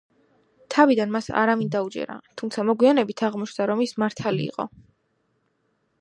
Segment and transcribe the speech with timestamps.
[0.75, 4.71] თავიდან მას არავინ დაუჯერა, თუმცა მოგვიანებით აღმოჩნდა რომ ის მართალი იყო.